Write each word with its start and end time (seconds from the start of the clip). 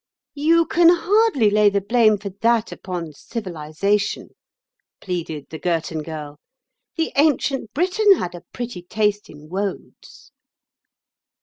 "You 0.33 0.65
can 0.65 0.89
hardly 0.89 1.51
lay 1.51 1.69
the 1.69 1.79
blame 1.79 2.17
for 2.17 2.29
that 2.29 2.71
upon 2.71 3.13
civilisation," 3.13 4.29
pleaded 4.99 5.45
the 5.51 5.59
Girton 5.59 6.01
Girl. 6.01 6.39
"The 6.97 7.11
ancient 7.15 7.71
Briton 7.75 8.13
had 8.15 8.33
a 8.33 8.41
pretty 8.51 8.81
taste 8.81 9.29
in 9.29 9.47
woads." 9.47 10.31